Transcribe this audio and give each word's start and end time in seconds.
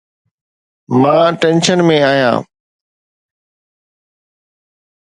مان 1.01 1.29
ٽينشن 1.41 1.79
۾ 1.91 1.99
آهيان 2.09 2.39